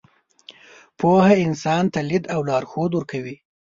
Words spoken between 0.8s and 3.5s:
پوهه انسان ته لید او لارښود ورکوي.